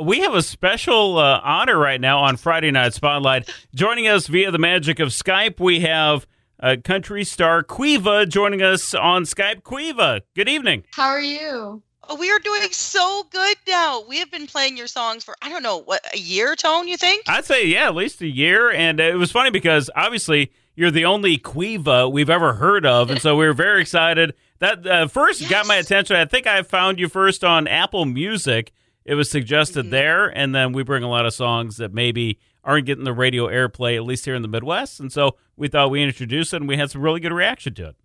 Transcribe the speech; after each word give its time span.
We 0.00 0.20
have 0.20 0.34
a 0.34 0.42
special 0.42 1.18
uh, 1.18 1.40
honor 1.44 1.78
right 1.78 2.00
now 2.00 2.18
on 2.20 2.36
Friday 2.36 2.70
Night 2.70 2.94
Spotlight. 2.94 3.48
Joining 3.74 4.08
us 4.08 4.26
via 4.26 4.50
the 4.50 4.58
magic 4.58 4.98
of 4.98 5.10
Skype, 5.10 5.60
we 5.60 5.80
have 5.80 6.26
uh, 6.58 6.76
country 6.82 7.22
star 7.22 7.62
Queeva 7.62 8.28
joining 8.28 8.60
us 8.60 8.92
on 8.94 9.22
Skype. 9.22 9.62
Queeva, 9.62 10.22
good 10.34 10.48
evening. 10.48 10.84
How 10.92 11.08
are 11.10 11.20
you? 11.20 11.82
Oh, 12.08 12.16
we 12.16 12.30
are 12.32 12.38
doing 12.40 12.62
so 12.72 13.24
good 13.30 13.56
now. 13.68 14.02
We 14.08 14.18
have 14.18 14.30
been 14.32 14.46
playing 14.48 14.76
your 14.76 14.88
songs 14.88 15.22
for 15.22 15.36
I 15.40 15.48
don't 15.48 15.62
know 15.62 15.78
what 15.78 16.04
a 16.12 16.18
year, 16.18 16.56
Tone. 16.56 16.88
You 16.88 16.96
think? 16.96 17.28
I'd 17.28 17.44
say 17.44 17.66
yeah, 17.66 17.86
at 17.86 17.94
least 17.94 18.20
a 18.20 18.26
year. 18.26 18.70
And 18.72 18.98
it 18.98 19.16
was 19.16 19.30
funny 19.30 19.50
because 19.50 19.90
obviously 19.94 20.50
you're 20.74 20.90
the 20.90 21.04
only 21.04 21.38
Queeva 21.38 22.10
we've 22.10 22.30
ever 22.30 22.54
heard 22.54 22.84
of, 22.84 23.10
and 23.10 23.22
so 23.22 23.36
we 23.36 23.46
were 23.46 23.54
very 23.54 23.80
excited. 23.80 24.34
That 24.58 24.84
uh, 24.86 25.06
first 25.06 25.40
Yes. 25.40 25.50
got 25.50 25.66
my 25.68 25.76
attention. 25.76 26.16
I 26.16 26.24
think 26.24 26.46
I 26.48 26.62
found 26.62 26.98
you 26.98 27.08
first 27.08 27.44
on 27.44 27.68
Apple 27.68 28.04
Music. 28.06 28.72
It 29.04 29.14
was 29.14 29.30
suggested 29.30 29.86
Mhm. 29.86 29.90
there, 29.90 30.26
and 30.26 30.54
then 30.54 30.72
we 30.72 30.82
bring 30.82 31.02
a 31.02 31.10
lot 31.10 31.26
of 31.26 31.34
songs 31.34 31.76
that 31.76 31.92
maybe 31.92 32.38
aren't 32.62 32.86
getting 32.86 33.04
the 33.04 33.12
radio 33.12 33.48
airplay, 33.48 33.96
at 33.96 34.04
least 34.04 34.24
here 34.24 34.34
in 34.34 34.40
the 34.42 34.48
Midwest. 34.48 34.98
And 34.98 35.12
so 35.12 35.36
we 35.56 35.68
thought 35.68 35.90
we 35.90 36.02
introduced 36.02 36.54
it, 36.54 36.58
and 36.58 36.68
we 36.68 36.76
had 36.78 36.90
some 36.90 37.02
really 37.02 37.20
good 37.20 37.32
reaction 37.32 37.74
to 37.74 37.88
it. 37.88 37.96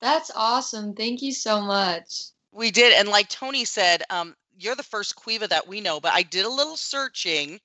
That's 0.00 0.30
awesome. 0.34 0.94
Thank 0.94 1.22
you 1.22 1.32
so 1.32 1.60
much. 1.60 2.22
We 2.52 2.70
did, 2.70 2.92
and 2.94 3.08
like 3.08 3.28
Tony 3.28 3.64
said, 3.64 4.02
um, 4.10 4.34
you're 4.58 4.74
the 4.74 4.82
first 4.82 5.14
Queeva 5.14 5.48
that 5.48 5.68
we 5.68 5.80
know. 5.80 6.00
But 6.00 6.12
I 6.14 6.22
did 6.22 6.44
a 6.44 6.48
little 6.48 6.76
searching 6.76 7.60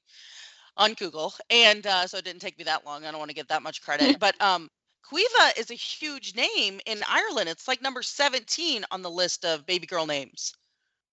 on 0.78 0.94
Google, 0.94 1.34
and 1.50 1.86
uh, 1.88 2.05
so 2.05 2.17
it 2.17 2.25
didn't 2.25 2.41
take 2.41 2.58
me 2.58 2.64
that 2.66 2.86
long. 2.86 3.05
I 3.05 3.09
don't 3.12 3.20
want 3.20 3.30
to 3.30 3.36
get 3.36 3.48
that 3.48 3.64
much 3.64 3.81
credit, 3.81 4.17
but 4.20 4.39
um, 4.41 4.70
Queeva 5.12 5.58
is 5.58 5.72
a 5.72 5.75
huge 5.75 6.36
name 6.36 6.80
in 6.86 7.02
Ireland. 7.08 7.50
It's 7.50 7.67
like 7.67 7.81
number 7.81 8.03
17 8.03 8.86
on 8.91 9.02
the 9.02 9.09
list 9.09 9.45
of 9.45 9.66
baby 9.66 9.88
girl 9.88 10.05
names. 10.05 10.53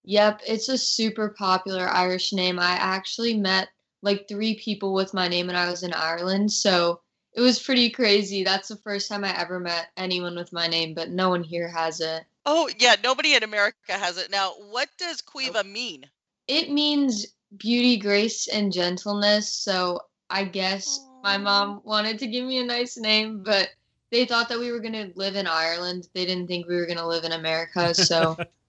Yep, 0.04 0.42
it's 0.46 0.68
a 0.68 0.78
super 0.78 1.30
popular 1.30 1.86
Irish 1.86 2.32
name. 2.32 2.58
I 2.58 2.72
actually 2.72 3.36
met 3.36 3.68
like 4.02 4.26
three 4.28 4.54
people 4.56 4.94
with 4.94 5.14
my 5.14 5.28
name 5.28 5.46
when 5.46 5.56
I 5.56 5.70
was 5.70 5.82
in 5.82 5.92
Ireland, 5.92 6.52
so 6.52 7.00
it 7.32 7.40
was 7.40 7.62
pretty 7.62 7.90
crazy. 7.90 8.42
That's 8.42 8.68
the 8.68 8.76
first 8.76 9.08
time 9.08 9.24
I 9.24 9.38
ever 9.38 9.60
met 9.60 9.88
anyone 9.96 10.36
with 10.36 10.52
my 10.52 10.66
name, 10.66 10.94
but 10.94 11.10
no 11.10 11.28
one 11.28 11.44
here 11.44 11.68
has 11.68 12.00
it. 12.00 12.24
Oh 12.46 12.70
yeah, 12.78 12.96
nobody 13.04 13.34
in 13.34 13.42
America 13.42 13.92
has 13.92 14.16
it 14.16 14.30
now. 14.30 14.52
What 14.70 14.88
does 14.98 15.20
Queeva 15.22 15.64
mean? 15.64 16.06
It 16.48 16.70
means 16.70 17.26
beauty, 17.56 17.98
grace, 17.98 18.48
and 18.48 18.72
gentleness, 18.72 19.52
so 19.52 20.00
I 20.30 20.44
guess 20.44 20.98
my 21.22 21.36
mom 21.36 21.82
wanted 21.84 22.18
to 22.20 22.26
give 22.26 22.46
me 22.46 22.58
a 22.58 22.64
nice 22.64 22.96
name, 22.96 23.42
but 23.42 23.68
they 24.10 24.24
thought 24.24 24.48
that 24.48 24.58
we 24.58 24.72
were 24.72 24.80
going 24.80 24.94
to 24.94 25.12
live 25.14 25.36
in 25.36 25.46
Ireland. 25.46 26.08
They 26.14 26.24
didn't 26.24 26.46
think 26.46 26.66
we 26.66 26.76
were 26.76 26.86
going 26.86 26.98
to 26.98 27.06
live 27.06 27.24
in 27.24 27.32
America, 27.32 27.94
so 27.94 28.36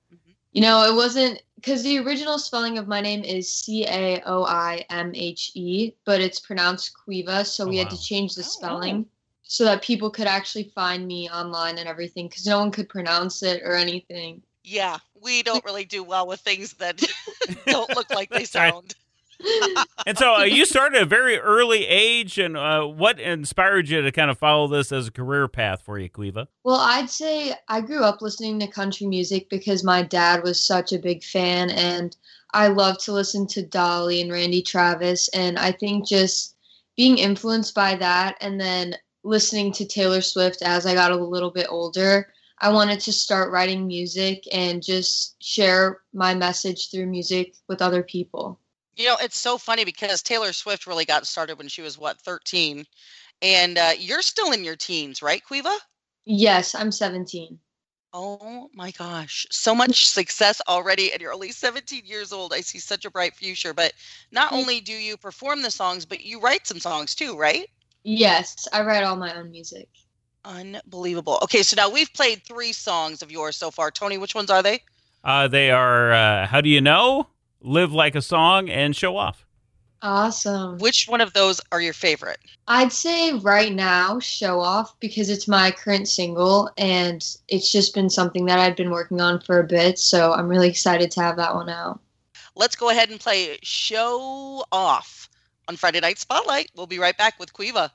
You 0.51 0.61
know, 0.61 0.83
it 0.83 0.95
wasn't 0.95 1.41
because 1.55 1.83
the 1.83 1.99
original 1.99 2.37
spelling 2.37 2.77
of 2.77 2.87
my 2.87 3.01
name 3.01 3.23
is 3.23 3.53
C 3.53 3.85
A 3.85 4.21
O 4.25 4.45
I 4.45 4.85
M 4.89 5.11
H 5.15 5.51
E, 5.53 5.93
but 6.05 6.19
it's 6.21 6.39
pronounced 6.39 6.91
Queeva, 6.93 7.45
so 7.45 7.65
Oh, 7.65 7.67
we 7.67 7.77
had 7.77 7.89
to 7.89 8.01
change 8.01 8.35
the 8.35 8.41
Oh, 8.41 8.45
spelling 8.45 9.05
so 9.43 9.65
that 9.65 9.81
people 9.81 10.09
could 10.09 10.27
actually 10.27 10.71
find 10.75 11.05
me 11.05 11.29
online 11.29 11.77
and 11.77 11.87
everything 11.87 12.27
because 12.27 12.45
no 12.45 12.59
one 12.59 12.71
could 12.71 12.89
pronounce 12.89 13.43
it 13.43 13.61
or 13.63 13.75
anything. 13.75 14.41
Yeah, 14.63 14.97
we 15.21 15.43
don't 15.43 15.63
really 15.65 15.85
do 15.85 16.03
well 16.03 16.27
with 16.27 16.39
things 16.41 16.73
that 16.73 17.01
don't 17.65 17.93
look 17.95 18.09
like 18.11 18.29
they 18.29 18.45
sound. 18.45 18.95
And 20.05 20.17
so 20.17 20.35
uh, 20.35 20.43
you 20.43 20.65
started 20.65 20.97
at 20.97 21.03
a 21.03 21.05
very 21.05 21.37
early 21.37 21.85
age, 21.85 22.39
and 22.39 22.57
uh, 22.57 22.85
what 22.85 23.19
inspired 23.19 23.87
you 23.87 24.01
to 24.01 24.11
kind 24.11 24.31
of 24.31 24.37
follow 24.39 24.67
this 24.67 24.91
as 24.91 25.07
a 25.07 25.11
career 25.11 25.47
path 25.47 25.83
for 25.83 25.99
you, 25.99 26.09
Queeva? 26.09 26.47
Well, 26.63 26.79
I'd 26.79 27.09
say 27.09 27.53
I 27.67 27.81
grew 27.81 28.03
up 28.03 28.21
listening 28.21 28.59
to 28.59 28.67
country 28.67 29.05
music 29.05 29.49
because 29.49 29.83
my 29.83 30.01
dad 30.01 30.43
was 30.43 30.59
such 30.59 30.91
a 30.91 30.99
big 30.99 31.23
fan, 31.23 31.69
and 31.69 32.15
I 32.53 32.67
love 32.67 32.97
to 32.99 33.11
listen 33.11 33.47
to 33.47 33.65
Dolly 33.65 34.21
and 34.21 34.31
Randy 34.31 34.61
Travis. 34.61 35.27
And 35.29 35.59
I 35.59 35.71
think 35.71 36.07
just 36.07 36.55
being 36.95 37.17
influenced 37.17 37.73
by 37.73 37.95
that 37.95 38.37
and 38.41 38.59
then 38.59 38.95
listening 39.23 39.71
to 39.73 39.85
Taylor 39.85 40.21
Swift 40.21 40.61
as 40.61 40.85
I 40.85 40.93
got 40.93 41.11
a 41.11 41.15
little 41.15 41.51
bit 41.51 41.67
older, 41.69 42.33
I 42.59 42.69
wanted 42.69 42.99
to 43.01 43.11
start 43.11 43.51
writing 43.51 43.87
music 43.87 44.43
and 44.51 44.83
just 44.83 45.41
share 45.43 46.01
my 46.13 46.35
message 46.35 46.91
through 46.91 47.07
music 47.07 47.55
with 47.67 47.81
other 47.81 48.03
people. 48.03 48.59
You 48.95 49.07
know, 49.07 49.17
it's 49.21 49.39
so 49.39 49.57
funny 49.57 49.85
because 49.85 50.21
Taylor 50.21 50.53
Swift 50.53 50.85
really 50.85 51.05
got 51.05 51.25
started 51.25 51.57
when 51.57 51.67
she 51.67 51.81
was 51.81 51.97
what 51.97 52.19
13, 52.21 52.85
and 53.41 53.77
uh, 53.77 53.91
you're 53.97 54.21
still 54.21 54.51
in 54.51 54.63
your 54.63 54.75
teens, 54.75 55.21
right, 55.21 55.41
Queeva? 55.49 55.75
Yes, 56.25 56.75
I'm 56.75 56.91
17. 56.91 57.57
Oh 58.13 58.69
my 58.73 58.91
gosh, 58.91 59.47
so 59.51 59.73
much 59.73 60.07
success 60.09 60.61
already, 60.67 61.13
and 61.13 61.21
you're 61.21 61.33
only 61.33 61.51
17 61.51 62.05
years 62.05 62.33
old. 62.33 62.53
I 62.53 62.59
see 62.59 62.77
such 62.77 63.05
a 63.05 63.11
bright 63.11 63.33
future. 63.35 63.73
But 63.73 63.93
not 64.33 64.51
only 64.51 64.81
do 64.81 64.91
you 64.91 65.15
perform 65.15 65.61
the 65.61 65.71
songs, 65.71 66.05
but 66.05 66.25
you 66.25 66.41
write 66.41 66.67
some 66.67 66.79
songs 66.79 67.15
too, 67.15 67.37
right? 67.37 67.69
Yes, 68.03 68.67
I 68.73 68.83
write 68.83 69.03
all 69.03 69.15
my 69.15 69.33
own 69.35 69.49
music. 69.49 69.87
Unbelievable. 70.43 71.39
Okay, 71.43 71.63
so 71.63 71.75
now 71.77 71.89
we've 71.89 72.11
played 72.13 72.43
three 72.43 72.73
songs 72.73 73.21
of 73.21 73.31
yours 73.31 73.55
so 73.55 73.71
far. 73.71 73.91
Tony, 73.91 74.17
which 74.17 74.35
ones 74.35 74.49
are 74.49 74.61
they? 74.61 74.81
Uh, 75.23 75.47
they 75.47 75.71
are 75.71 76.11
uh, 76.11 76.47
How 76.47 76.59
Do 76.59 76.69
You 76.69 76.81
Know? 76.81 77.27
Live 77.61 77.93
Like 77.93 78.15
a 78.15 78.21
Song 78.21 78.69
and 78.69 78.95
Show 78.95 79.17
Off. 79.17 79.45
Awesome. 80.03 80.79
Which 80.79 81.05
one 81.07 81.21
of 81.21 81.33
those 81.33 81.61
are 81.71 81.79
your 81.79 81.93
favorite? 81.93 82.39
I'd 82.67 82.91
say 82.91 83.33
right 83.33 83.71
now, 83.71 84.19
Show 84.19 84.59
Off, 84.59 84.99
because 84.99 85.29
it's 85.29 85.47
my 85.47 85.69
current 85.69 86.07
single 86.07 86.71
and 86.77 87.23
it's 87.49 87.71
just 87.71 87.93
been 87.93 88.09
something 88.09 88.45
that 88.45 88.57
I've 88.57 88.75
been 88.75 88.89
working 88.89 89.21
on 89.21 89.39
for 89.41 89.59
a 89.59 89.63
bit. 89.63 89.99
So 89.99 90.33
I'm 90.33 90.47
really 90.47 90.69
excited 90.69 91.11
to 91.11 91.21
have 91.21 91.37
that 91.37 91.53
one 91.53 91.69
out. 91.69 91.99
Let's 92.55 92.75
go 92.75 92.89
ahead 92.89 93.11
and 93.11 93.19
play 93.19 93.59
Show 93.61 94.65
Off 94.71 95.29
on 95.67 95.75
Friday 95.75 95.99
Night 95.99 96.17
Spotlight. 96.17 96.71
We'll 96.75 96.87
be 96.87 96.99
right 96.99 97.17
back 97.17 97.39
with 97.39 97.53
Queeva. 97.53 97.91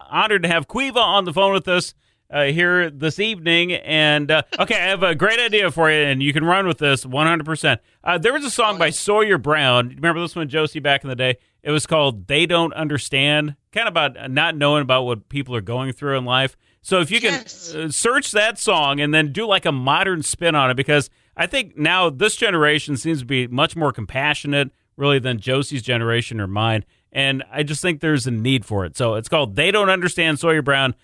Honored 0.00 0.42
to 0.44 0.48
have 0.48 0.68
Queeva 0.68 0.96
on 0.96 1.26
the 1.26 1.34
phone 1.34 1.52
with 1.52 1.68
us 1.68 1.92
uh, 2.30 2.44
here 2.44 2.90
this 2.90 3.18
evening. 3.18 3.72
And 3.72 4.30
uh, 4.30 4.42
okay, 4.58 4.74
I 4.76 4.86
have 4.88 5.02
a 5.02 5.14
great 5.14 5.38
idea 5.38 5.70
for 5.70 5.90
you, 5.90 5.98
and 5.98 6.22
you 6.22 6.32
can 6.32 6.44
run 6.44 6.66
with 6.66 6.78
this 6.78 7.04
100%. 7.04 7.78
Uh, 8.04 8.18
there 8.18 8.32
was 8.32 8.44
a 8.44 8.50
song 8.50 8.78
by. 8.78 8.90
Sawyer 8.90 9.38
Brown. 9.38 9.88
Remember 9.90 10.20
this 10.20 10.34
one, 10.36 10.48
Josie, 10.48 10.80
back 10.80 11.02
in 11.04 11.10
the 11.10 11.16
day? 11.16 11.36
It 11.62 11.70
was 11.70 11.86
called 11.86 12.28
They 12.28 12.46
Don't 12.46 12.72
Understand, 12.74 13.56
kind 13.72 13.88
of 13.88 13.92
about 13.92 14.30
not 14.30 14.56
knowing 14.56 14.82
about 14.82 15.02
what 15.02 15.28
people 15.28 15.54
are 15.56 15.60
going 15.60 15.92
through 15.92 16.16
in 16.16 16.24
life. 16.24 16.56
So 16.82 17.00
if 17.00 17.10
you 17.10 17.20
can 17.20 17.32
Yes. 17.32 17.74
uh, 17.74 17.88
search 17.90 18.30
that 18.30 18.58
song 18.58 19.00
and 19.00 19.12
then 19.12 19.32
do 19.32 19.46
like 19.46 19.66
a 19.66 19.72
modern 19.72 20.22
spin 20.22 20.54
on 20.54 20.70
it, 20.70 20.74
because 20.76 21.10
I 21.36 21.46
think 21.46 21.76
now 21.76 22.08
this 22.10 22.36
generation 22.36 22.96
seems 22.96 23.18
to 23.20 23.26
be 23.26 23.46
much 23.48 23.74
more 23.76 23.92
compassionate, 23.92 24.70
really, 24.96 25.18
than 25.18 25.38
Josie's 25.40 25.82
generation 25.82 26.40
or 26.40 26.46
mine. 26.46 26.84
And 27.12 27.42
I 27.52 27.62
just 27.64 27.82
think 27.82 28.00
there's 28.00 28.26
a 28.26 28.30
need 28.30 28.64
for 28.64 28.84
it. 28.84 28.96
So 28.96 29.14
it's 29.14 29.28
called 29.28 29.56
They 29.56 29.70
Don't 29.70 29.90
Understand 29.90 30.38
Sawyer 30.38 30.62
Brown. 30.62 30.94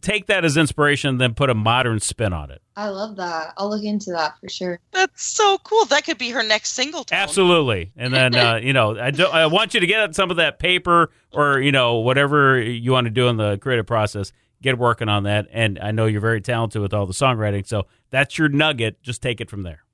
Take 0.00 0.26
that 0.26 0.44
as 0.44 0.56
inspiration, 0.56 1.18
then 1.18 1.34
put 1.34 1.50
a 1.50 1.54
modern 1.54 2.00
spin 2.00 2.32
on 2.32 2.50
it. 2.50 2.62
I 2.76 2.88
love 2.88 3.16
that. 3.16 3.54
I'll 3.56 3.70
look 3.70 3.84
into 3.84 4.10
that 4.12 4.38
for 4.40 4.48
sure. 4.48 4.80
That's 4.92 5.22
so 5.22 5.58
cool. 5.58 5.84
That 5.86 6.04
could 6.04 6.18
be 6.18 6.30
her 6.30 6.42
next 6.42 6.72
single. 6.72 7.04
Tone. 7.04 7.18
Absolutely. 7.18 7.92
And 7.96 8.12
then, 8.12 8.34
uh, 8.34 8.56
you 8.62 8.72
know, 8.72 8.98
I, 8.98 9.10
do, 9.10 9.26
I 9.26 9.46
want 9.46 9.74
you 9.74 9.80
to 9.80 9.86
get 9.86 10.00
on 10.00 10.12
some 10.12 10.30
of 10.30 10.36
that 10.36 10.58
paper 10.58 11.10
or, 11.32 11.60
you 11.60 11.72
know, 11.72 11.96
whatever 11.96 12.60
you 12.60 12.92
want 12.92 13.06
to 13.06 13.10
do 13.10 13.28
in 13.28 13.36
the 13.36 13.58
creative 13.58 13.86
process. 13.86 14.32
Get 14.60 14.76
working 14.76 15.08
on 15.08 15.22
that. 15.22 15.46
And 15.52 15.78
I 15.78 15.92
know 15.92 16.06
you're 16.06 16.20
very 16.20 16.40
talented 16.40 16.82
with 16.82 16.92
all 16.92 17.06
the 17.06 17.12
songwriting. 17.12 17.66
So 17.66 17.86
that's 18.10 18.38
your 18.38 18.48
nugget. 18.48 19.02
Just 19.02 19.22
take 19.22 19.40
it 19.40 19.48
from 19.48 19.62
there. 19.62 19.84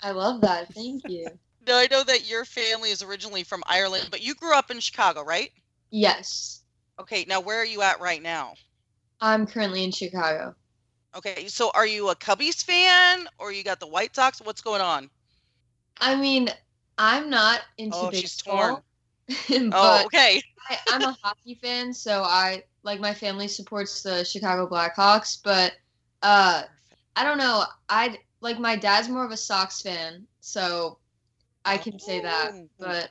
I 0.00 0.12
love 0.12 0.40
that. 0.42 0.72
Thank 0.72 1.02
you. 1.08 1.28
Now, 1.64 1.78
I 1.78 1.86
know 1.88 2.02
that 2.02 2.28
your 2.28 2.44
family 2.44 2.90
is 2.90 3.04
originally 3.04 3.44
from 3.44 3.62
Ireland, 3.66 4.08
but 4.10 4.20
you 4.20 4.34
grew 4.34 4.52
up 4.52 4.72
in 4.72 4.80
Chicago, 4.80 5.22
right? 5.22 5.52
yes, 5.90 6.62
Okay, 6.98 7.24
now 7.26 7.40
where 7.40 7.58
are 7.58 7.64
you 7.64 7.82
at 7.82 8.00
right 8.00 8.22
now? 8.22 8.54
I'm 9.22 9.46
currently 9.46 9.84
in 9.84 9.92
Chicago. 9.92 10.54
Okay, 11.16 11.46
so 11.46 11.70
are 11.74 11.86
you 11.86 12.10
a 12.10 12.16
Cubbies 12.16 12.62
fan 12.64 13.28
or 13.38 13.52
you 13.52 13.62
got 13.62 13.78
the 13.80 13.86
White 13.86 14.16
Sox? 14.16 14.40
What's 14.42 14.60
going 14.60 14.80
on? 14.80 15.08
I 16.00 16.16
mean, 16.16 16.48
I'm 16.98 17.30
not 17.30 17.60
into 17.78 17.96
Oh, 17.96 18.10
she's 18.10 18.42
baseball, 18.42 18.82
Oh, 19.50 20.02
okay. 20.06 20.42
I, 20.68 20.78
I'm 20.90 21.02
a 21.02 21.16
hockey 21.22 21.54
fan, 21.62 21.94
so 21.94 22.22
I 22.24 22.64
like 22.82 22.98
my 22.98 23.14
family 23.14 23.46
supports 23.46 24.02
the 24.02 24.24
Chicago 24.24 24.68
Blackhawks, 24.68 25.38
but 25.42 25.74
uh 26.22 26.64
I 27.14 27.24
don't 27.24 27.38
know. 27.38 27.64
I'd 27.88 28.18
like 28.40 28.58
my 28.58 28.74
dad's 28.74 29.08
more 29.08 29.24
of 29.24 29.30
a 29.30 29.36
Sox 29.36 29.82
fan, 29.82 30.26
so 30.40 30.98
I 31.64 31.78
can 31.78 31.98
say 32.00 32.20
that. 32.20 32.52
Oh. 32.54 32.68
But 32.78 33.10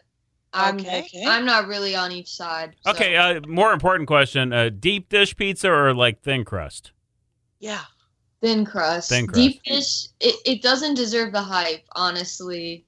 I'm 0.53 0.79
Okay. 0.79 1.07
I'm 1.25 1.45
not 1.45 1.67
really 1.67 1.95
on 1.95 2.11
each 2.11 2.29
side. 2.29 2.75
so- 2.85 2.91
Okay. 2.91 3.15
Uh, 3.15 3.39
more 3.47 3.71
important 3.73 4.07
question 4.07 4.51
uh, 4.53 4.69
deep 4.69 5.09
dish 5.09 5.35
pizza 5.35 5.69
or 5.71 5.93
like 5.93 6.21
thin 6.21 6.43
crust? 6.45 6.91
Yeah. 7.59 7.81
thin 8.41 8.65
crust. 8.65 9.09
Thin 9.09 9.27
crust. 9.27 9.35
Deep 9.35 9.63
dish. 9.63 10.07
It, 10.19 10.35
it 10.45 10.61
doesn't 10.61 10.95
deserve 10.95 11.31
the 11.31 11.41
hype. 11.41 11.85
Honestly, 11.95 12.85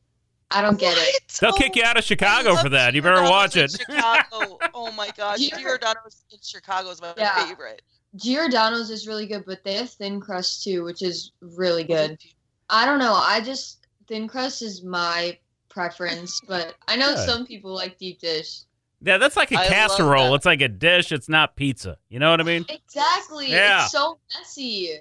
I 0.51 0.62
don't 0.62 0.80
get 0.80 0.95
it. 0.98 1.38
They'll 1.39 1.51
Oh, 1.51 1.54
kick 1.57 1.75
you 1.75 1.83
out 1.83 1.98
of 1.98 2.04
Chicago 2.04 2.56
for 2.56 2.69
that. 2.69 2.94
You 2.95 3.01
better 3.01 3.21
watch 3.24 3.56
it. 3.56 3.71
Chicago. 3.71 4.57
Oh 4.75 4.92
my 4.92 5.10
gosh, 5.15 5.39
Gior- 5.39 5.60
Giordano's 5.60 6.24
in 6.31 6.39
Chicago 6.42 6.89
is 6.89 7.00
my 7.01 7.13
Yeah. 7.18 7.45
favorite. 7.45 7.83
Giordano's 8.15 8.89
is 8.89 9.07
really 9.07 9.25
good, 9.27 9.44
but 9.45 9.63
they 9.63 9.75
have 9.75 9.89
thin 9.92 10.19
crust 10.19 10.63
too, 10.63 10.83
which 10.83 11.01
is 11.04 11.31
really 11.42 11.83
good. 11.83 12.18
I 12.69 12.86
don't 12.86 12.98
know. 13.00 13.13
I 13.13 13.39
just 13.42 13.86
thin 14.07 14.27
crust 14.27 14.62
is 14.63 14.83
my 14.83 15.38
preference, 15.73 16.39
but 16.47 16.75
I 16.87 16.95
know 16.95 17.15
Good. 17.15 17.27
some 17.27 17.45
people 17.45 17.73
like 17.73 17.97
deep 17.97 18.19
dish. 18.19 18.61
Yeah, 19.01 19.17
that's 19.17 19.35
like 19.35 19.51
a 19.51 19.59
I 19.59 19.67
casserole. 19.67 20.33
It's 20.35 20.45
like 20.45 20.61
a 20.61 20.69
dish. 20.69 21.11
It's 21.11 21.27
not 21.27 21.55
pizza. 21.55 21.97
You 22.09 22.19
know 22.19 22.31
what 22.31 22.39
I 22.39 22.43
mean? 22.43 22.65
Exactly. 22.69 23.51
Yeah. 23.51 23.83
It's 23.83 23.91
so 23.91 24.17
messy. 24.37 24.91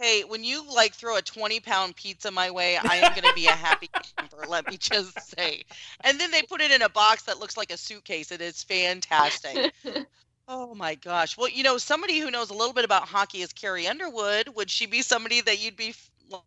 Hey, 0.00 0.22
when 0.22 0.44
you 0.44 0.62
like 0.72 0.94
throw 0.94 1.16
a 1.16 1.22
20 1.22 1.58
pound 1.58 1.96
pizza 1.96 2.30
my 2.30 2.52
way, 2.52 2.76
I 2.76 2.98
am 2.98 3.10
going 3.14 3.24
to 3.28 3.34
be 3.34 3.46
a 3.46 3.52
happy 3.52 3.88
camper, 4.16 4.44
let 4.48 4.68
me 4.70 4.76
just 4.76 5.36
say. 5.36 5.64
And 6.02 6.20
then 6.20 6.30
they 6.30 6.42
put 6.42 6.60
it 6.60 6.70
in 6.70 6.82
a 6.82 6.88
box 6.88 7.24
that 7.24 7.40
looks 7.40 7.56
like 7.56 7.72
a 7.72 7.76
suitcase. 7.76 8.30
It 8.30 8.40
is 8.40 8.62
fantastic. 8.62 9.72
Oh 10.50 10.74
my 10.74 10.94
gosh. 10.94 11.36
Well, 11.36 11.50
you 11.50 11.62
know, 11.62 11.76
somebody 11.76 12.20
who 12.20 12.30
knows 12.30 12.48
a 12.48 12.54
little 12.54 12.72
bit 12.72 12.86
about 12.86 13.06
hockey 13.06 13.42
is 13.42 13.52
Carrie 13.52 13.86
Underwood. 13.86 14.48
Would 14.56 14.70
she 14.70 14.86
be 14.86 15.02
somebody 15.02 15.42
that 15.42 15.62
you'd 15.62 15.76
be 15.76 15.94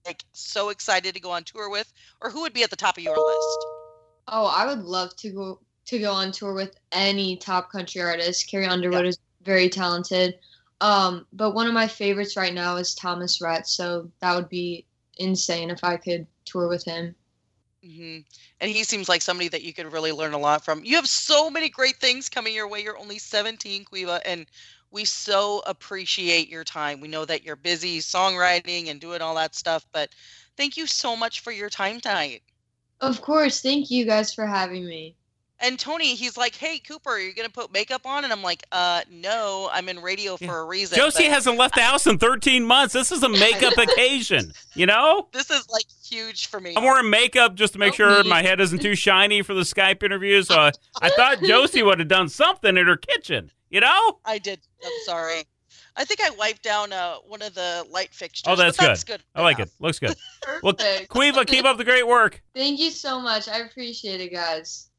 like 0.07 0.24
so 0.34 0.69
excited 0.69 1.13
to 1.13 1.22
go 1.22 1.30
on 1.30 1.44
tour 1.44 1.69
with? 1.69 1.94
Or 2.19 2.31
who 2.31 2.42
would 2.42 2.54
be 2.54 2.63
at 2.63 2.72
the 2.72 2.75
top 2.75 2.98
of 2.98 3.04
your 3.04 3.16
list? 3.16 3.66
Oh, 4.28 4.46
I 4.46 4.66
would 4.66 4.84
love 4.84 5.16
to 5.18 5.30
go 5.32 5.60
to 5.86 6.00
go 6.00 6.14
on 6.14 6.32
tour 6.32 6.54
with 6.54 6.76
any 6.92 7.38
top 7.38 7.72
country 7.72 8.02
artist. 8.02 8.50
Carrie 8.50 8.68
Underwood 8.68 9.06
is 9.06 9.20
very 9.44 9.70
talented. 9.70 10.36
Um, 10.80 11.28
but 11.34 11.52
one 11.52 11.68
of 11.68 11.74
my 11.74 11.88
favorites 11.88 12.38
right 12.38 12.54
now 12.54 12.78
is 12.78 12.96
Thomas 12.96 13.42
Rhett, 13.42 13.68
so 13.68 14.10
that 14.20 14.36
would 14.36 14.50
be 14.50 14.86
insane 15.18 15.70
if 15.70 15.84
I 15.84 15.98
could 15.98 16.26
tour 16.46 16.68
with 16.68 16.84
him. 16.86 17.16
Mm-hmm. 17.86 18.20
And 18.60 18.72
he 18.72 18.84
seems 18.84 19.10
like 19.10 19.22
somebody 19.22 19.48
that 19.50 19.64
you 19.64 19.74
could 19.74 19.92
really 19.92 20.12
learn 20.12 20.34
a 20.34 20.38
lot 20.38 20.64
from. 20.64 20.84
You 20.84 20.96
have 20.96 21.08
so 21.08 21.50
many 21.50 21.70
great 21.70 21.98
things 21.98 22.30
coming 22.30 22.54
your 22.54 22.68
way. 22.68 22.82
You're 22.82 22.98
only 22.98 23.18
17, 23.18 23.86
Queeva, 23.86 24.22
and 24.26 24.46
we 24.92 25.06
so 25.06 25.64
appreciate 25.66 26.50
your 26.50 26.64
time. 26.64 27.00
We 27.00 27.08
know 27.08 27.26
that 27.26 27.44
you're 27.44 27.56
busy 27.56 28.00
songwriting 28.00 28.90
and 28.90 29.00
doing 29.00 29.22
all 29.22 29.36
that 29.36 29.56
stuff, 29.56 29.86
but 29.92 30.10
thank 30.58 30.78
you 30.78 30.86
so 30.86 31.16
much 31.16 31.40
for 31.40 31.52
your 31.52 31.70
time 31.70 32.00
tonight. 32.00 32.44
Of 33.01 33.21
course, 33.21 33.62
thank 33.62 33.89
you 33.92 34.06
guys 34.06 34.33
for 34.33 34.45
having 34.45 34.86
me. 34.86 35.15
And 35.63 35.77
Tony, 35.77 36.15
he's 36.15 36.38
like, 36.38 36.56
"Hey, 36.56 36.80
Cooper, 36.80 37.12
are 37.12 37.19
you're 37.19 37.33
gonna 37.33 37.48
put 37.50 37.71
makeup 37.71 38.07
on?" 38.07 38.24
And 38.24 38.33
I'm 38.33 38.42
like, 38.42 38.63
"Uh, 38.71 39.01
no, 39.12 39.69
I'm 39.71 39.89
in 39.89 40.00
radio 40.01 40.36
Yeah. 40.39 40.48
for 40.48 40.59
a 40.59 40.65
reason." 40.65 40.95
Josie 40.98 41.25
but 41.25 41.33
hasn't 41.33 41.57
left 41.57 41.75
the 41.75 41.83
house 41.83 42.07
in 42.07 42.18
13 42.18 42.65
months. 42.65 42.94
This 42.95 43.12
is 43.12 43.21
a 43.21 43.30
makeup 43.30 43.74
occasion. 43.77 44.53
You 44.74 44.88
know? 44.88 45.27
This 45.31 45.51
is 45.51 45.69
like 45.69 45.86
huge 46.03 46.48
for 46.48 46.59
me. 46.59 46.74
I'm 46.75 46.83
wearing 46.83 47.12
makeup 47.12 47.53
just 47.53 47.74
to 47.74 47.80
make 47.80 47.94
Oh, 47.94 47.95
sure 47.95 48.24
me. 48.24 48.30
my 48.30 48.42
head 48.42 48.59
isn't 48.59 48.81
too 48.81 48.95
shiny 48.95 49.44
for 49.44 49.53
the 49.53 49.62
Skype 49.62 50.01
interview. 50.01 50.42
So 50.42 50.56
I, 50.59 50.71
I 51.01 51.09
thought 51.09 51.44
Josie 51.44 51.83
would 51.83 52.00
have 52.00 52.07
done 52.07 52.27
something 52.30 52.75
in 52.75 52.88
her 52.88 52.98
kitchen. 52.98 53.51
You 53.69 53.81
know? 53.81 54.18
I 54.25 54.39
did. 54.39 54.59
I'm 54.83 54.92
sorry. 55.06 55.44
I 55.96 56.06
think 56.06 56.22
I 56.22 56.30
wiped 56.32 56.64
down 56.64 56.94
uh, 56.94 57.16
one 57.28 57.42
of 57.42 57.54
the 57.54 57.86
light 57.90 58.14
fixtures. 58.14 58.52
Oh, 58.52 58.56
but 58.56 58.64
that's 58.64 58.78
that's 58.78 59.04
good. 59.04 59.22
I 59.36 59.42
like 59.42 59.58
enough. 59.58 59.70
it. 59.70 59.74
Looks 59.80 60.00
good. 60.00 60.16
Well, 60.64 60.74
Perfect. 60.74 61.12
Queeva, 61.12 61.46
keep 61.46 61.66
up 61.66 61.78
the 61.78 61.84
great 61.84 62.08
work. 62.08 62.42
Thank 62.54 62.80
you 62.80 62.92
so 62.92 63.20
much. 63.20 63.48
I 63.48 63.60
appreciate 63.60 64.22
it, 64.22 64.32
guys. 64.32 64.91